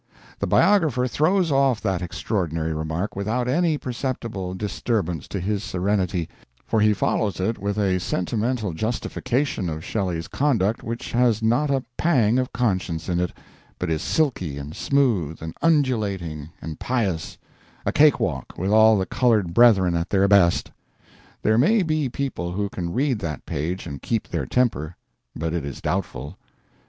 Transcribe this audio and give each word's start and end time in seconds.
The 0.39 0.47
biographer 0.47 1.07
throws 1.07 1.51
off 1.51 1.79
that 1.81 2.01
extraordinary 2.01 2.73
remark 2.73 3.15
without 3.15 3.47
any 3.47 3.77
perceptible 3.77 4.55
disturbance 4.55 5.27
to 5.27 5.39
his 5.39 5.63
serenity; 5.63 6.27
for 6.65 6.81
he 6.81 6.91
follows 6.91 7.39
it 7.39 7.59
with 7.59 7.77
a 7.77 7.99
sentimental 7.99 8.73
justification 8.73 9.69
of 9.69 9.85
Shelley's 9.85 10.27
conduct 10.27 10.81
which 10.81 11.11
has 11.11 11.43
not 11.43 11.69
a 11.69 11.83
pang 11.97 12.39
of 12.39 12.51
conscience 12.51 13.09
in 13.09 13.19
it, 13.19 13.31
but 13.77 13.91
is 13.91 14.01
silky 14.01 14.57
and 14.57 14.75
smooth 14.75 15.39
and 15.39 15.53
undulating 15.61 16.49
and 16.63 16.79
pious 16.79 17.37
a 17.85 17.91
cake 17.91 18.19
walk 18.19 18.55
with 18.57 18.71
all 18.71 18.97
the 18.97 19.05
colored 19.05 19.53
brethren 19.53 19.93
at 19.93 20.09
their 20.09 20.27
best. 20.27 20.71
There 21.43 21.59
may 21.59 21.83
be 21.83 22.09
people 22.09 22.53
who 22.53 22.69
can 22.69 22.91
read 22.91 23.19
that 23.19 23.45
page 23.45 23.85
and 23.85 24.01
keep 24.01 24.27
their 24.27 24.47
temper, 24.47 24.95
but 25.35 25.53
it 25.53 25.63
is 25.63 25.79
doubtful. 25.79 26.37